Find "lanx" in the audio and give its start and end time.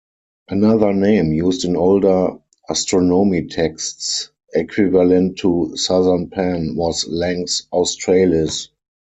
7.05-7.67